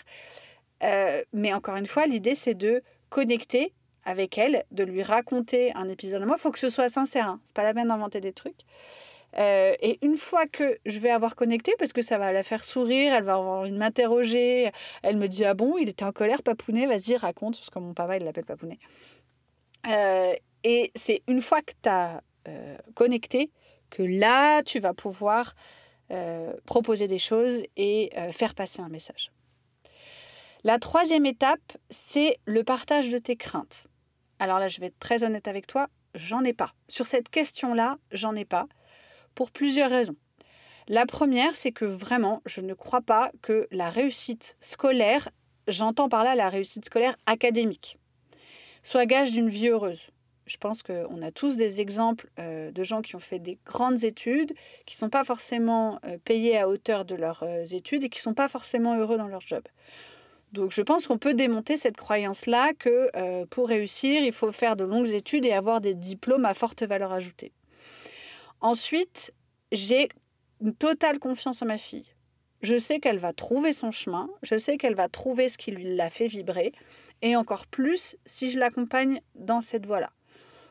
[0.83, 5.89] Euh, mais encore une fois, l'idée, c'est de connecter avec elle, de lui raconter un
[5.89, 6.25] épisode.
[6.25, 7.29] Moi, il faut que ce soit sincère.
[7.29, 7.41] Hein.
[7.45, 8.61] C'est pas la peine d'inventer des trucs.
[9.39, 12.65] Euh, et une fois que je vais avoir connecté, parce que ça va la faire
[12.65, 14.71] sourire, elle va avoir envie de m'interroger,
[15.03, 17.93] elle me dit Ah bon, il était en colère, Papounet, vas-y, raconte, parce que mon
[17.93, 18.79] papa, il l'appelle Papounet.
[19.87, 20.33] Euh,
[20.65, 22.23] et c'est une fois que tu as
[22.95, 23.51] connecté
[23.91, 25.55] que là, tu vas pouvoir
[26.11, 29.31] euh, proposer des choses et euh, faire passer un message.
[30.65, 33.87] La troisième étape, c'est le partage de tes craintes.
[34.39, 36.73] Alors là, je vais être très honnête avec toi, j'en ai pas.
[36.89, 38.67] Sur cette question-là, j'en ai pas,
[39.35, 40.17] pour plusieurs raisons.
[40.89, 45.29] La première, c'est que vraiment, je ne crois pas que la réussite scolaire,
[45.67, 47.99] j'entends par là la réussite scolaire académique,
[48.83, 50.11] soit gage d'une vie heureuse
[50.49, 54.03] je pense qu'on a tous des exemples euh, de gens qui ont fait des grandes
[54.03, 54.55] études,
[54.87, 58.19] qui ne sont pas forcément euh, payés à hauteur de leurs euh, études et qui
[58.19, 59.63] ne sont pas forcément heureux dans leur job.
[60.53, 64.85] Donc je pense qu'on peut démonter cette croyance-là que pour réussir, il faut faire de
[64.85, 67.53] longues études et avoir des diplômes à forte valeur ajoutée.
[68.63, 69.35] Ensuite,
[69.73, 70.09] j'ai
[70.63, 72.15] une totale confiance en ma fille.
[72.63, 75.95] Je sais qu'elle va trouver son chemin, je sais qu'elle va trouver ce qui lui
[75.95, 76.73] l'a fait vibrer,
[77.21, 80.11] et encore plus si je l'accompagne dans cette voie-là.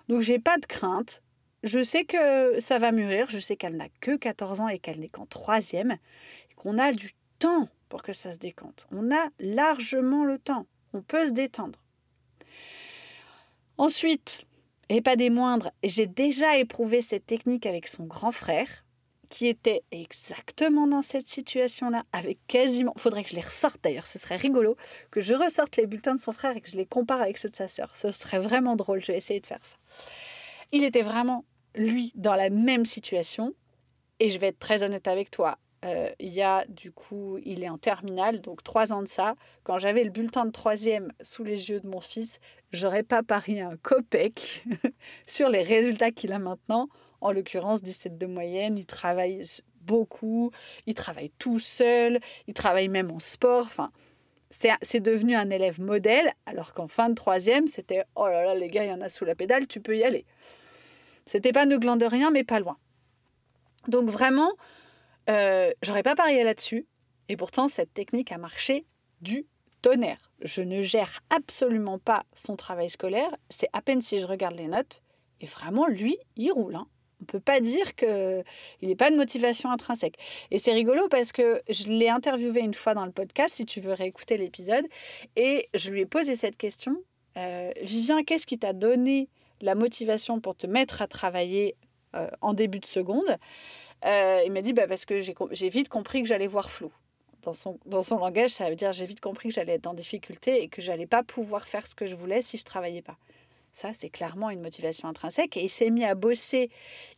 [0.07, 1.21] Donc j'ai pas de crainte.
[1.63, 3.29] Je sais que ça va mûrir.
[3.29, 5.97] Je sais qu'elle n'a que 14 ans et qu'elle n'est qu'en troisième.
[6.51, 8.87] Et qu'on a du temps pour que ça se décante.
[8.91, 10.65] On a largement le temps.
[10.93, 11.79] On peut se détendre.
[13.77, 14.45] Ensuite,
[14.89, 18.85] et pas des moindres, j'ai déjà éprouvé cette technique avec son grand frère
[19.27, 22.93] qui était exactement dans cette situation-là, avec quasiment.
[22.97, 24.75] Faudrait que je les ressorte d'ailleurs, ce serait rigolo
[25.11, 27.49] que je ressorte les bulletins de son frère et que je les compare avec ceux
[27.49, 27.95] de sa sœur.
[27.95, 29.77] Ce serait vraiment drôle, je vais essayer de faire ça.
[30.71, 33.53] Il était vraiment, lui, dans la même situation.
[34.19, 35.59] Et je vais être très honnête avec toi.
[35.85, 39.35] Euh, il y a du coup, il est en terminale, donc trois ans de ça.
[39.63, 42.39] Quand j'avais le bulletin de troisième sous les yeux de mon fils,
[42.71, 44.63] j'aurais pas parié un copec
[45.27, 46.89] sur les résultats qu'il a maintenant
[47.21, 49.43] en l'occurrence 17 de moyenne, il travaille
[49.81, 50.51] beaucoup,
[50.85, 53.65] il travaille tout seul, il travaille même en sport.
[53.65, 53.91] Enfin,
[54.49, 58.67] c'est devenu un élève modèle, alors qu'en fin de troisième, c'était oh là là, les
[58.67, 60.25] gars, il y en a sous la pédale, tu peux y aller.
[61.25, 62.77] C'était pas ne de rien, mais pas loin.
[63.87, 64.51] Donc vraiment,
[65.29, 66.85] euh, j'aurais pas parié là-dessus.
[67.29, 68.85] Et pourtant, cette technique a marché
[69.21, 69.45] du
[69.81, 70.31] tonnerre.
[70.41, 73.35] Je ne gère absolument pas son travail scolaire.
[73.49, 75.01] C'est à peine si je regarde les notes.
[75.41, 76.75] Et vraiment, lui, il roule.
[76.75, 76.87] Hein.
[77.21, 78.43] On peut pas dire qu'il
[78.81, 80.17] n'est pas de motivation intrinsèque.
[80.51, 83.81] Et c'est rigolo parce que je l'ai interviewé une fois dans le podcast, si tu
[83.81, 84.85] veux réécouter l'épisode,
[85.35, 86.95] et je lui ai posé cette question.
[87.37, 89.29] Euh, Vivien, qu'est-ce qui t'a donné
[89.61, 91.75] la motivation pour te mettre à travailler
[92.15, 93.37] euh, en début de seconde?
[94.05, 96.91] Euh, Il m'a dit bah, parce que j'ai vite compris que j'allais voir flou.
[97.43, 99.93] Dans son, dans son langage, ça veut dire j'ai vite compris que j'allais être en
[99.93, 103.17] difficulté et que j'allais pas pouvoir faire ce que je voulais si je travaillais pas.
[103.77, 105.55] Ça, c'est clairement une motivation intrinsèque.
[105.55, 106.71] Et il s'est mis à bosser,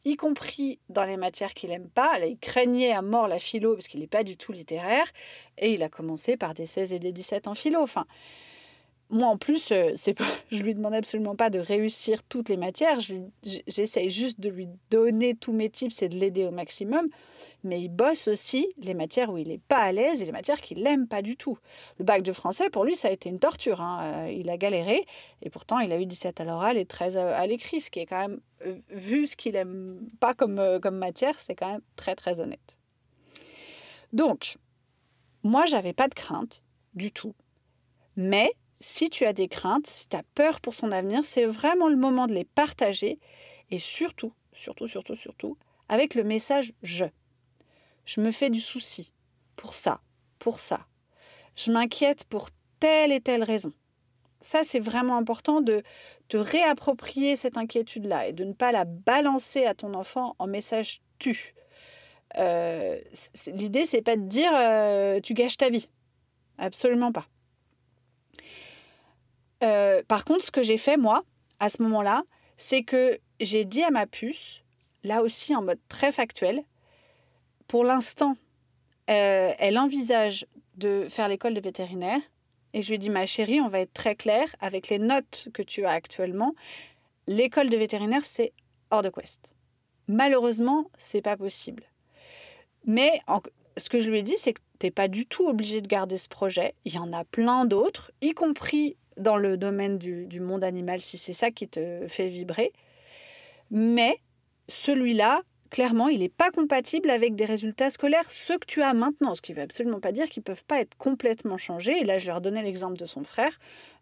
[0.04, 2.20] y compris dans les matières qu'il n'aime pas.
[2.20, 5.06] Là, il craignait à mort la philo parce qu'il n'est pas du tout littéraire.
[5.58, 7.80] Et il a commencé par des 16 et des 17 en philo.
[7.80, 8.06] Enfin,
[9.12, 12.58] moi, en plus, euh, c'est pas, je lui demande absolument pas de réussir toutes les
[12.58, 13.00] matières.
[13.68, 17.08] J'essaye juste de lui donner tous mes tips et de l'aider au maximum.
[17.64, 20.62] Mais il bosse aussi les matières où il n'est pas à l'aise et les matières
[20.62, 21.58] qu'il n'aime pas du tout.
[21.98, 23.82] Le bac de français, pour lui, ça a été une torture.
[23.82, 24.28] Hein.
[24.28, 25.06] Euh, il a galéré
[25.42, 28.06] et pourtant, il a eu 17 à l'oral et 13 à l'écrit, ce qui est
[28.06, 32.16] quand même, euh, vu ce qu'il aime pas comme, comme matière, c'est quand même très,
[32.16, 32.78] très honnête.
[34.14, 34.58] Donc,
[35.44, 36.62] moi, j'avais pas de crainte
[36.94, 37.34] du tout.
[38.16, 41.90] Mais si tu as des craintes, si tu as peur pour son avenir, c'est vraiment
[41.90, 43.20] le moment de les partager
[43.72, 45.58] et surtout, surtout, surtout, surtout,
[45.90, 47.06] avec le message je.
[48.06, 49.14] Je me fais du souci
[49.56, 50.02] pour ça,
[50.40, 50.88] pour ça.
[51.56, 53.74] Je m'inquiète pour telle et telle raison.
[54.42, 55.84] Ça, c'est vraiment important de
[56.30, 61.02] te réapproprier cette inquiétude-là et de ne pas la balancer à ton enfant en message
[61.18, 61.54] tu.
[62.38, 63.00] Euh,
[63.48, 65.90] L'idée, c'est pas de dire euh, tu gâches ta vie.
[66.58, 67.28] Absolument pas.
[69.64, 71.24] Euh, par contre, ce que j'ai fait, moi,
[71.60, 72.24] à ce moment-là,
[72.58, 74.64] c'est que j'ai dit à ma puce,
[75.04, 76.64] là aussi en mode très factuel,
[77.68, 78.36] pour l'instant,
[79.10, 80.46] euh, elle envisage
[80.76, 82.22] de faire l'école de vétérinaire.
[82.74, 85.50] Et je lui ai dit, ma chérie, on va être très clair avec les notes
[85.54, 86.54] que tu as actuellement.
[87.28, 88.54] L'école de vétérinaire, c'est
[88.92, 89.56] hors de quest.
[90.08, 91.84] Malheureusement, c'est pas possible.
[92.86, 93.22] Mais
[93.78, 95.88] ce que je lui ai dit, c'est que tu n'es pas du tout obligé de
[95.88, 96.74] garder ce projet.
[96.86, 101.18] Il y en a plein d'autres, y compris dans le domaine du, monde animal si
[101.18, 102.74] c'est ça qui te fait vibrer.
[103.70, 104.20] Mais
[104.68, 109.36] celui-là, clairement, il n'est pas compatible avec des résultats scolaires, ceux que tu as maintenant,
[109.36, 112.00] ce qui ne veut absolument pas dire qu'ils ne peuvent pas être complètement changés.
[112.00, 113.60] Et là, je vais redonner l'exemple de son frère,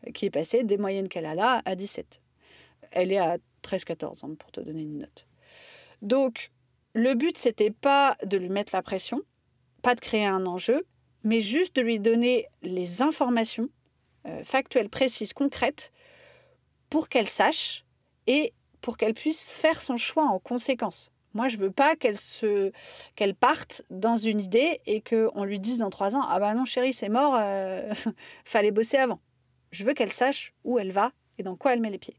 [0.08, 2.22] euh, qui est passé des moyennes qu'elle a là à 17.
[2.92, 5.28] Elle est à 13-14 ans, pour te donner une note.
[6.02, 6.52] Donc,
[6.94, 9.22] le but, c'était pas de lui mettre la pression,
[9.82, 10.84] pas de créer un enjeu,
[11.24, 13.70] mais juste de lui donner les informations
[14.44, 15.92] factuelle, précise, concrète,
[16.90, 17.86] pour qu'elle sache
[18.28, 21.12] et pour qu'elle puisse faire son choix en conséquence.
[21.34, 22.72] Moi, je veux pas qu'elle se,
[23.16, 26.66] qu'elle parte dans une idée et qu'on lui dise dans trois ans, ah bah non
[26.66, 27.94] chérie, c'est mort, euh,
[28.46, 29.20] fallait bosser avant.
[29.72, 32.18] Je veux qu'elle sache où elle va et dans quoi elle met les pieds.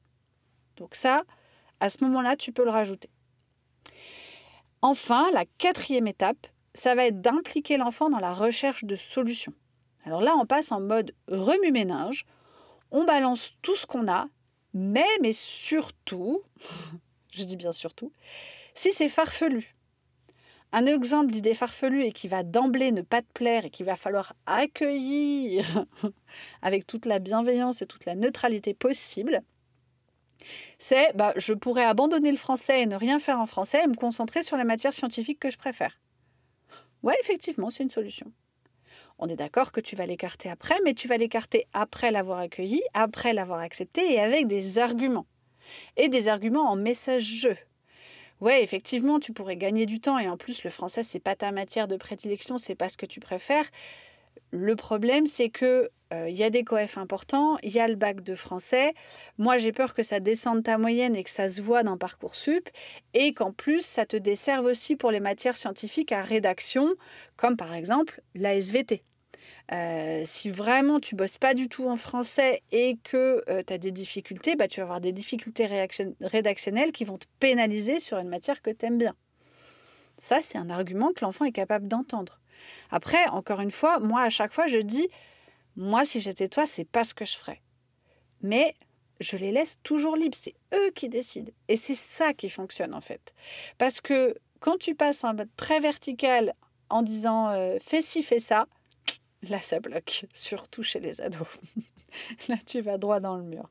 [0.76, 1.24] Donc ça,
[1.80, 3.10] à ce moment-là, tu peux le rajouter.
[4.82, 9.54] Enfin, la quatrième étape, ça va être d'impliquer l'enfant dans la recherche de solutions.
[10.08, 12.24] Alors là, on passe en mode remue-ménage.
[12.90, 14.26] On balance tout ce qu'on a,
[14.72, 16.40] mais, mais surtout,
[17.30, 18.10] je dis bien surtout,
[18.74, 19.76] si c'est farfelu.
[20.72, 23.96] Un exemple d'idée farfelue et qui va d'emblée ne pas te plaire et qu'il va
[23.96, 25.84] falloir accueillir
[26.62, 29.42] avec toute la bienveillance et toute la neutralité possible,
[30.78, 33.94] c'est bah, je pourrais abandonner le français et ne rien faire en français et me
[33.94, 36.00] concentrer sur la matière scientifique que je préfère.
[37.02, 38.32] Ouais, effectivement, c'est une solution.
[39.18, 42.82] On est d'accord que tu vas l'écarter après, mais tu vas l'écarter après l'avoir accueilli,
[42.94, 45.26] après l'avoir accepté et avec des arguments.
[45.96, 47.56] Et des arguments en message-jeu.
[48.40, 51.50] Ouais, effectivement, tu pourrais gagner du temps et en plus le français c'est pas ta
[51.50, 53.68] matière de prédilection, c'est pas ce que tu préfères.
[54.50, 57.94] Le problème c'est que euh, il y a des coefs importants, il y a le
[57.94, 58.94] bac de français.
[59.36, 62.70] Moi, j'ai peur que ça descende ta moyenne et que ça se voit dans Parcoursup
[63.12, 66.94] et qu'en plus ça te desserve aussi pour les matières scientifiques à rédaction
[67.36, 69.02] comme par exemple la SVT.
[69.70, 73.78] Euh, si vraiment tu bosses pas du tout en français et que euh, tu as
[73.78, 75.66] des difficultés, bah, tu vas avoir des difficultés
[76.20, 79.14] rédactionnelles qui vont te pénaliser sur une matière que tu aimes bien.
[80.16, 82.37] Ça, c'est un argument que l'enfant est capable d'entendre.
[82.90, 85.08] Après, encore une fois, moi, à chaque fois, je dis,
[85.76, 87.60] moi, si j'étais toi, c'est pas ce que je ferais.
[88.42, 88.74] Mais
[89.20, 90.36] je les laisse toujours libres.
[90.36, 91.52] C'est eux qui décident.
[91.68, 93.34] Et c'est ça qui fonctionne, en fait.
[93.78, 96.54] Parce que quand tu passes un mode très vertical
[96.90, 98.66] en disant euh, fais ci, fais ça,
[99.42, 101.48] là ça bloque, surtout chez les ados.
[102.48, 103.70] là tu vas droit dans le mur.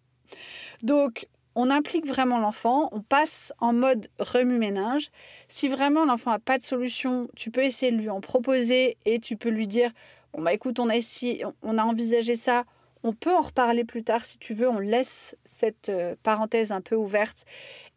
[0.83, 1.27] Donc
[1.59, 5.09] on implique vraiment l'enfant, on passe en mode remue-ménage.
[5.49, 9.19] Si vraiment l'enfant n'a pas de solution, tu peux essayer de lui en proposer et
[9.19, 9.91] tu peux lui dire
[10.37, 12.63] bah écoute, on a, essayé, on a envisagé ça,
[13.01, 16.81] on peut en reparler plus tard si tu veux, on laisse cette euh, parenthèse un
[16.81, 17.43] peu ouverte.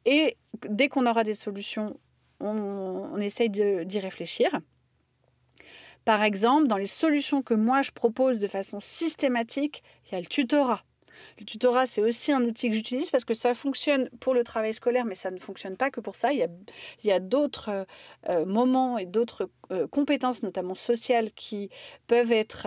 [0.06, 1.98] Et dès qu'on aura des solutions,
[2.40, 4.58] on, on essaye d'y réfléchir.
[6.06, 10.20] Par exemple, dans les solutions que moi je propose de façon systématique, il y a
[10.20, 10.82] le tutorat.
[11.38, 14.74] Le tutorat, c'est aussi un outil que j'utilise parce que ça fonctionne pour le travail
[14.74, 16.32] scolaire, mais ça ne fonctionne pas que pour ça.
[16.32, 16.46] Il
[17.04, 17.84] y a, d'autres euh,
[18.28, 21.70] euh, moments et d'autres euh, compétences, notamment sociales, qui
[22.06, 22.66] peuvent être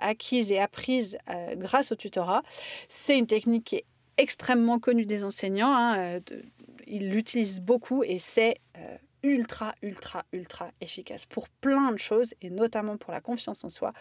[0.00, 1.18] acquises et apprises
[1.56, 2.42] grâce au tutorat.
[2.88, 3.84] C'est une technique qui est
[4.16, 5.72] extrêmement connue des enseignants.
[5.72, 6.20] Hein,
[6.86, 8.58] ils l'utilisent beaucoup et c'est
[9.22, 13.92] ultra, ultra, ultra efficace pour plein de choses et notamment pour la confiance en soi.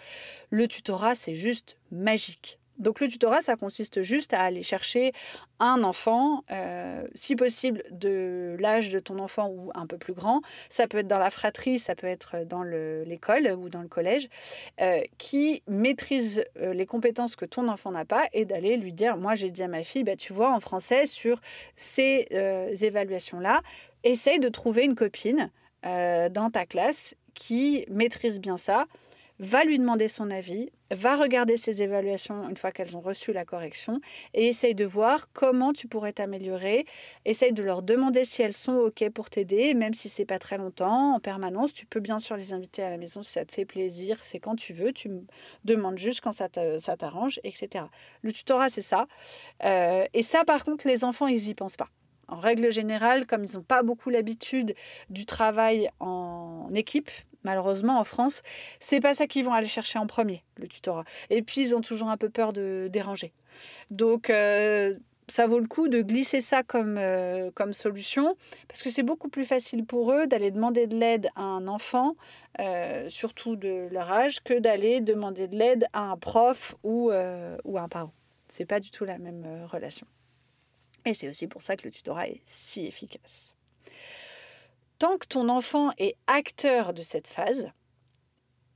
[0.50, 2.61] Le tutorat, c'est juste magique.
[2.78, 5.14] Donc le tutorat, ça consiste juste à aller chercher
[5.60, 10.42] un enfant, euh, si possible de l'âge de ton enfant ou un peu plus grand.
[10.70, 14.28] Ça peut être dans la fratrie, ça peut être dans l'école ou dans le collège,
[14.82, 19.18] euh, qui maîtrise euh, les compétences que ton enfant n'a pas et d'aller lui dire,
[19.18, 21.40] moi j'ai dit à ma fille, bah, tu vois, en français, sur
[21.76, 23.62] ces évaluations-là,
[24.04, 25.52] essaye de trouver une copine
[25.84, 28.86] dans ta classe qui maîtrise bien ça
[29.42, 33.44] va lui demander son avis, va regarder ses évaluations une fois qu'elles ont reçu la
[33.44, 34.00] correction
[34.36, 36.86] et essaye de voir comment tu pourrais t'améliorer.
[37.26, 40.60] Essaye de leur demander si elles sont OK pour t'aider, même si c'est pas très
[40.60, 41.74] longtemps, en permanence.
[41.74, 44.40] Tu peux bien sûr les inviter à la maison si ça te fait plaisir, c'est
[44.40, 44.94] quand tu veux.
[44.94, 45.10] Tu
[45.66, 47.86] demandes juste quand ça t'arrange, etc.
[48.22, 49.08] Le tutorat, c'est ça.
[49.64, 51.90] Euh, et ça, par contre, les enfants, ils y pensent pas.
[52.28, 54.76] En règle générale, comme ils n'ont pas beaucoup l'habitude
[55.10, 57.10] du travail en équipe,
[57.44, 58.42] malheureusement en France,
[58.80, 61.06] c'est pas ça qu'ils vont aller chercher en premier, le tutorat.
[61.30, 63.34] Et puis ils ont toujours un peu peur de déranger.
[63.90, 64.96] Donc euh,
[65.28, 68.36] ça vaut le coup de glisser ça comme, euh, comme solution,
[68.68, 72.16] parce que c'est beaucoup plus facile pour eux d'aller demander de l'aide à un enfant,
[72.60, 77.78] euh, surtout de leur âge, que d'aller demander de l'aide à un prof ou, ou
[77.78, 78.14] à un parent.
[78.50, 80.06] C'est pas du tout la même relation.
[81.06, 83.56] Et c'est aussi pour ça que le tutorat est si efficace.
[85.02, 87.72] Tant que ton enfant est acteur de cette phase,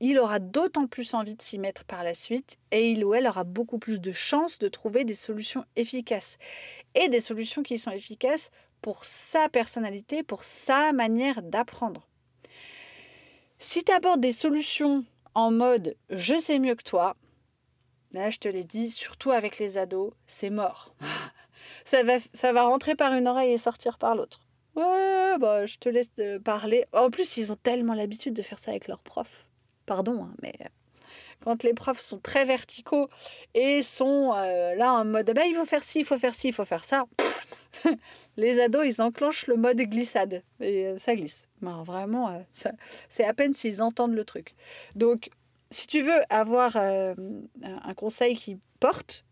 [0.00, 3.28] il aura d'autant plus envie de s'y mettre par la suite et il ou elle
[3.28, 6.38] aura beaucoup plus de chances de trouver des solutions efficaces.
[6.96, 8.50] Et des solutions qui sont efficaces
[8.82, 12.08] pour sa personnalité, pour sa manière d'apprendre.
[13.60, 17.14] Si tu abordes des solutions en mode je sais mieux que toi,
[18.10, 20.92] là je te l'ai dit, surtout avec les ados, c'est mort.
[21.84, 24.40] ça, va, ça va rentrer par une oreille et sortir par l'autre.
[24.74, 26.84] Ouais, bah, je te laisse euh, parler.
[26.92, 29.48] En plus, ils ont tellement l'habitude de faire ça avec leurs profs.
[29.86, 30.68] Pardon, hein, mais euh,
[31.40, 33.08] quand les profs sont très verticaux
[33.54, 36.48] et sont euh, là en mode bah, il faut faire ci, il faut faire ci,
[36.48, 37.06] il faut faire ça,
[38.36, 41.48] les ados, ils enclenchent le mode glissade et ça glisse.
[41.60, 42.44] Vraiment,
[43.08, 44.54] c'est à peine s'ils entendent le truc.
[44.94, 45.28] Donc,
[45.70, 49.24] si tu veux avoir un conseil qui porte,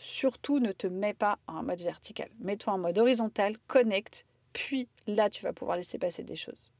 [0.00, 2.30] surtout ne te mets pas en mode vertical.
[2.40, 6.70] Mets-toi en mode horizontal, connecte, puis là, tu vas pouvoir laisser passer des choses.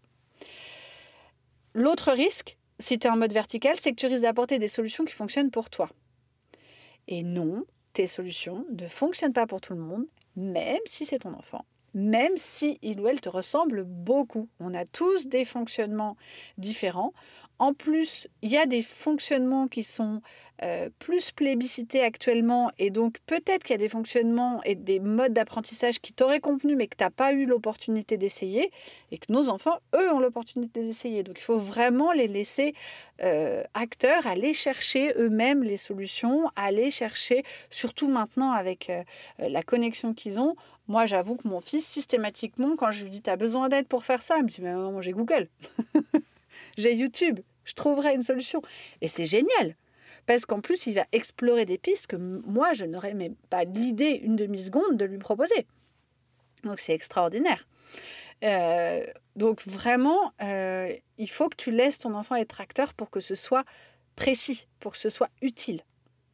[1.74, 5.04] L'autre risque, si tu es en mode vertical, c'est que tu risques d'apporter des solutions
[5.04, 5.88] qui fonctionnent pour toi.
[7.06, 10.06] Et non, tes solutions ne fonctionnent pas pour tout le monde,
[10.36, 14.48] même si c'est ton enfant, même si il ou elle te ressemble beaucoup.
[14.58, 16.16] On a tous des fonctionnements
[16.58, 17.12] différents.
[17.60, 20.22] En plus, il y a des fonctionnements qui sont
[20.62, 25.34] euh, plus plébiscités actuellement et donc peut-être qu'il y a des fonctionnements et des modes
[25.34, 28.70] d'apprentissage qui t'auraient convenu mais que tu n'as pas eu l'opportunité d'essayer
[29.10, 31.22] et que nos enfants, eux, ont l'opportunité d'essayer.
[31.22, 32.74] Donc il faut vraiment les laisser
[33.22, 39.02] euh, acteurs, aller chercher eux-mêmes les solutions, aller chercher, surtout maintenant avec euh,
[39.38, 40.56] la connexion qu'ils ont.
[40.88, 44.04] Moi, j'avoue que mon fils, systématiquement, quand je lui dis, tu as besoin d'aide pour
[44.04, 45.48] faire ça, il me dit, mais maman, j'ai Google.
[46.80, 47.40] J'ai YouTube
[47.70, 48.62] je trouverai une solution.
[49.00, 49.76] Et c'est génial.
[50.26, 54.20] Parce qu'en plus, il va explorer des pistes que moi, je n'aurais même pas l'idée
[54.22, 55.66] une demi-seconde de lui proposer.
[56.64, 57.66] Donc c'est extraordinaire.
[58.44, 63.20] Euh, donc vraiment, euh, il faut que tu laisses ton enfant être acteur pour que
[63.20, 63.64] ce soit
[64.16, 65.80] précis, pour que ce soit utile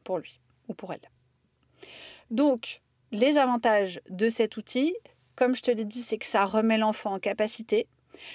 [0.05, 1.01] pour lui ou pour elle.
[2.31, 2.81] Donc,
[3.13, 4.97] les avantages de cet outil,
[5.37, 7.87] comme je te l'ai dit, c'est que ça remet l'enfant en capacité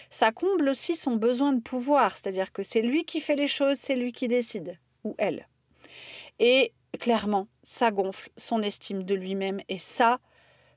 [0.09, 3.77] ça comble aussi son besoin de pouvoir, c'est-à-dire que c'est lui qui fait les choses,
[3.77, 5.47] c'est lui qui décide, ou elle.
[6.39, 10.19] Et clairement, ça gonfle son estime de lui-même, et ça,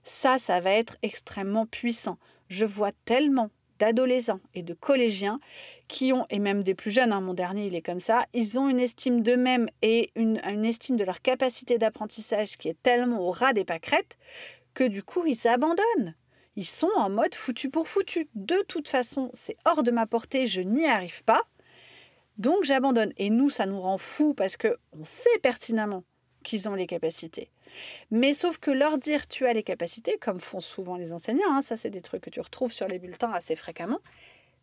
[0.02, 2.18] ça, ça va être extrêmement puissant.
[2.48, 5.40] Je vois tellement d'adolescents et de collégiens
[5.88, 8.58] qui ont, et même des plus jeunes, hein, mon dernier il est comme ça, ils
[8.58, 13.20] ont une estime d'eux-mêmes et une, une estime de leur capacité d'apprentissage qui est tellement
[13.20, 14.16] au ras des pâquerettes
[14.74, 16.14] que du coup ils abandonnent
[16.56, 18.28] ils sont en mode foutu pour foutu.
[18.34, 21.42] De toute façon, c'est hors de ma portée, je n'y arrive pas.
[22.38, 23.12] Donc j'abandonne.
[23.16, 26.04] Et nous, ça nous rend fous parce que on sait pertinemment
[26.42, 27.50] qu'ils ont les capacités.
[28.10, 31.62] Mais sauf que leur dire tu as les capacités, comme font souvent les enseignants, hein,
[31.62, 34.00] ça c'est des trucs que tu retrouves sur les bulletins assez fréquemment,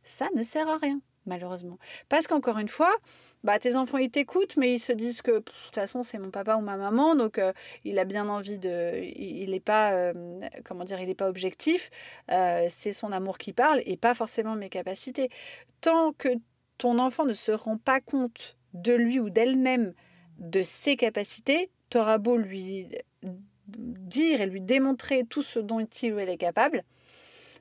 [0.03, 1.77] ça ne sert à rien malheureusement.
[2.09, 2.95] Parce qu'encore une fois,
[3.43, 6.31] bah, tes enfants, ils t'écoutent, mais ils se disent que de toute façon, c'est mon
[6.31, 7.53] papa ou ma maman, donc euh,
[7.83, 9.01] il a bien envie de...
[9.03, 10.13] Il n'est pas, euh,
[10.63, 11.89] comment dire, il n'est pas objectif,
[12.31, 15.29] euh, c'est son amour qui parle et pas forcément mes capacités.
[15.81, 16.29] Tant que
[16.77, 19.93] ton enfant ne se rend pas compte de lui ou d'elle-même,
[20.37, 22.87] de ses capacités, tu auras beau lui
[23.23, 26.83] dire et lui démontrer tout ce dont il ou elle est capable,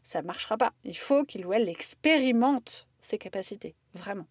[0.02, 0.72] ça ne marchera pas.
[0.84, 4.26] Il faut qu'il ou elle expérimente ses capacités, vraiment.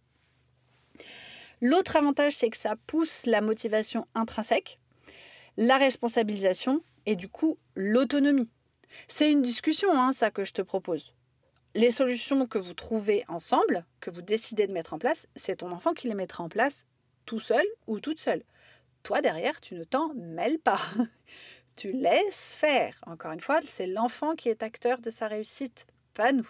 [1.62, 4.80] L'autre avantage, c'est que ça pousse la motivation intrinsèque.
[5.58, 8.50] la responsabilisation et du coup l'autonomie.
[9.10, 11.14] C'est une discussion, hein, ça que je te propose.
[11.76, 15.72] Les solutions que vous trouvez ensemble, que vous décidez de mettre en place, c'est ton
[15.72, 16.86] enfant qui les mettra en place
[17.26, 18.44] tout seul ou toute seule.
[19.04, 20.82] Toi, derrière, tu ne t'en mêles pas.
[21.76, 23.00] tu laisses faire.
[23.06, 26.50] Encore une fois, c'est l'enfant qui est acteur de sa réussite, pas nous.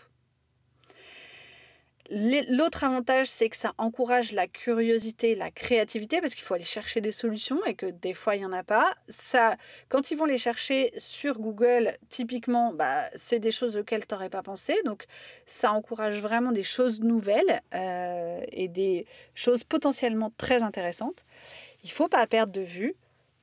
[2.11, 7.01] L'autre avantage, c'est que ça encourage la curiosité, la créativité, parce qu'il faut aller chercher
[7.01, 8.95] des solutions et que des fois, il n'y en a pas.
[9.09, 9.57] Ça,
[9.89, 14.31] quand ils vont les chercher sur Google, typiquement, bah, c'est des choses auxquelles tu n'aurais
[14.31, 14.73] pas pensé.
[14.85, 15.05] Donc,
[15.45, 19.05] ça encourage vraiment des choses nouvelles euh, et des
[19.35, 21.25] choses potentiellement très intéressantes.
[21.83, 22.95] Il ne faut pas perdre de vue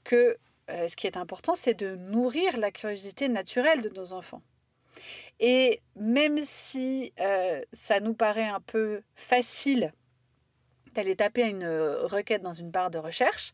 [0.02, 0.36] que
[0.70, 4.42] euh, ce qui est important, c'est de nourrir la curiosité naturelle de nos enfants.
[5.41, 9.93] Et même si euh, ça nous paraît un peu facile
[10.95, 13.53] d'aller taper une euh, requête dans une barre de recherche,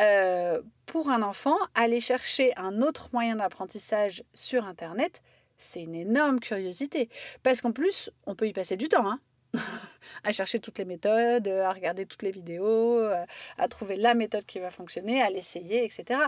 [0.00, 5.22] euh, pour un enfant, aller chercher un autre moyen d'apprentissage sur Internet,
[5.58, 7.08] c'est une énorme curiosité.
[7.42, 9.08] Parce qu'en plus, on peut y passer du temps.
[9.08, 9.20] Hein
[10.24, 13.24] à chercher toutes les méthodes, à regarder toutes les vidéos, euh,
[13.58, 16.20] à trouver la méthode qui va fonctionner, à l'essayer, etc.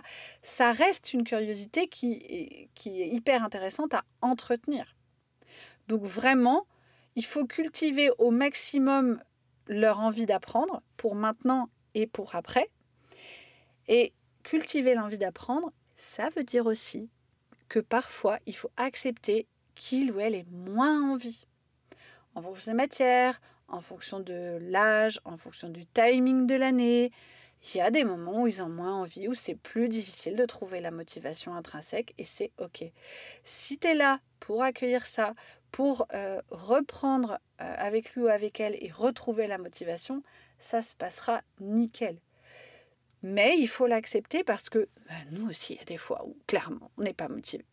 [0.43, 4.95] Ça reste une curiosité qui est, qui est hyper intéressante à entretenir.
[5.89, 6.67] Donc vraiment,
[7.17, 9.21] il faut cultiver au maximum
[9.67, 12.71] leur envie d'apprendre pour maintenant et pour après.
[13.89, 14.13] Et
[14.45, 17.11] cultiver l'envie d'apprendre, ça veut dire aussi
[17.69, 21.48] que parfois, il faut accepter qu'il ou elle ait moins envie
[22.35, 27.13] en fonction des matières, en fonction de l'âge, en fonction du timing de l'année.
[27.75, 30.45] Il y a des moments où ils ont moins envie, où c'est plus difficile de
[30.47, 32.85] trouver la motivation intrinsèque et c'est OK.
[33.45, 35.35] Si tu es là pour accueillir ça,
[35.73, 40.23] pour euh, reprendre euh, avec lui ou avec elle et retrouver la motivation,
[40.59, 42.19] ça se passera nickel.
[43.23, 46.37] Mais il faut l'accepter parce que ben, nous aussi, il y a des fois où
[46.47, 47.65] clairement on n'est pas motivé.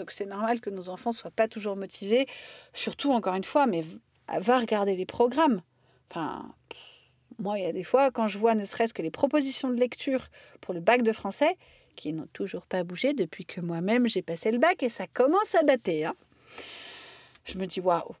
[0.00, 2.26] Donc c'est normal que nos enfants soient pas toujours motivés,
[2.72, 3.84] surtout encore une fois, mais
[4.28, 5.60] va regarder les programmes.
[6.10, 6.54] Enfin,
[7.38, 9.78] moi, il y a des fois, quand je vois ne serait-ce que les propositions de
[9.78, 10.28] lecture
[10.62, 11.58] pour le bac de français,
[11.96, 15.54] qui n'ont toujours pas bougé depuis que moi-même j'ai passé le bac et ça commence
[15.54, 16.06] à dater.
[16.06, 16.14] Hein.
[17.44, 18.14] Je me dis, waouh,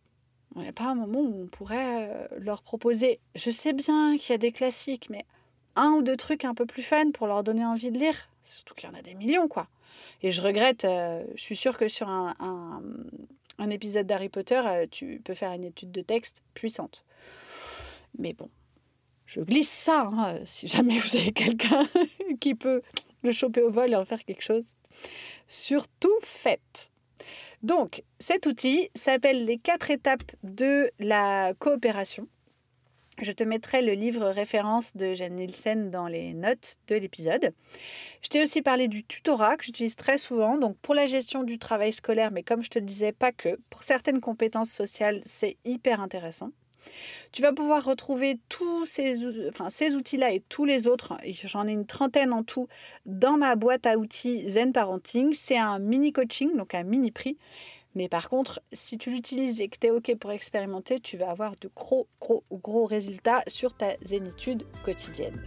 [0.56, 3.20] il n'y a pas un moment où on pourrait euh, leur proposer.
[3.36, 5.24] Je sais bien qu'il y a des classiques, mais
[5.76, 8.28] un ou deux trucs un peu plus fun pour leur donner envie de lire.
[8.44, 9.66] Surtout qu'il y en a des millions, quoi.
[10.22, 12.34] Et je regrette, euh, je suis sûre que sur un,
[13.60, 17.04] un épisode d'Harry Potter, euh, tu peux faire une étude de texte puissante.
[18.18, 18.48] Mais bon,
[19.26, 21.84] je glisse ça, hein, si jamais vous avez quelqu'un
[22.40, 22.82] qui peut
[23.22, 24.64] le choper au vol et en faire quelque chose.
[25.46, 26.90] Surtout faites.
[27.62, 32.26] Donc, cet outil s'appelle les quatre étapes de la coopération.
[33.20, 37.52] Je te mettrai le livre référence de Jeanne Nielsen dans les notes de l'épisode.
[38.22, 41.58] Je t'ai aussi parlé du tutorat que j'utilise très souvent, donc pour la gestion du
[41.58, 43.58] travail scolaire, mais comme je te le disais, pas que.
[43.68, 46.50] Pour certaines compétences sociales, c'est hyper intéressant.
[47.32, 49.12] Tu vas pouvoir retrouver tous ces,
[49.68, 52.68] ces outils-là et tous les autres, j'en ai une trentaine en tout,
[53.04, 55.34] dans ma boîte à outils Zen Parenting.
[55.34, 57.36] C'est un mini coaching, donc un mini prix.
[57.94, 61.30] Mais par contre, si tu l'utilises et que tu es OK pour expérimenter, tu vas
[61.30, 65.42] avoir de gros, gros, gros résultats sur ta zénitude quotidienne.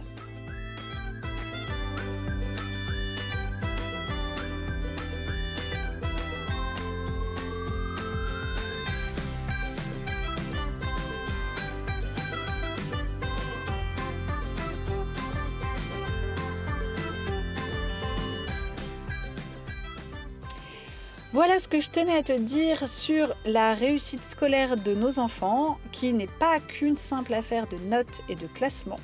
[21.34, 25.80] Voilà ce que je tenais à te dire sur la réussite scolaire de nos enfants,
[25.90, 29.00] qui n'est pas qu'une simple affaire de notes et de classement.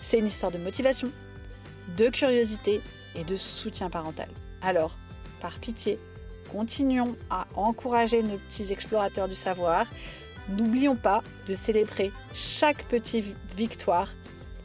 [0.00, 1.08] C'est une histoire de motivation,
[1.96, 2.80] de curiosité
[3.14, 4.28] et de soutien parental.
[4.60, 4.96] Alors,
[5.40, 6.00] par pitié,
[6.50, 9.86] continuons à encourager nos petits explorateurs du savoir.
[10.48, 14.08] N'oublions pas de célébrer chaque petite victoire,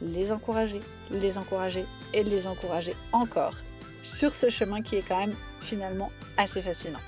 [0.02, 0.80] les encourager,
[1.12, 3.54] les encourager et les encourager encore
[4.02, 7.00] sur ce chemin qui est quand même finalement assez fascinant.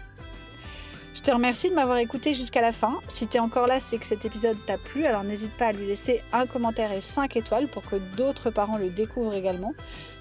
[1.15, 2.99] Je te remercie de m'avoir écouté jusqu'à la fin.
[3.09, 5.73] Si tu es encore là, c'est que cet épisode t'a plu, alors n'hésite pas à
[5.73, 9.75] lui laisser un commentaire et 5 étoiles pour que d'autres parents le découvrent également.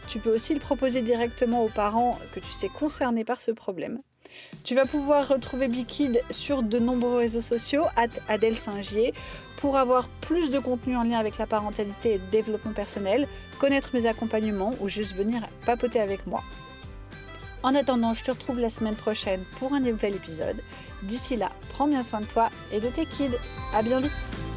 [0.08, 4.00] Tu peux aussi le proposer directement aux parents que tu sais concernés par ce problème.
[4.64, 7.86] Tu vas pouvoir retrouver Bikid sur de nombreux réseaux sociaux,
[8.28, 9.14] Adèle Singier,
[9.58, 13.90] pour avoir plus de contenu en lien avec la parentalité et le développement personnel, connaître
[13.94, 16.44] mes accompagnements ou juste venir papoter avec moi.
[17.64, 20.62] En attendant, je te retrouve la semaine prochaine pour un nouvel épisode.
[21.04, 23.38] D'ici là, prends bien soin de toi et de tes kids.
[23.74, 24.49] À bien vite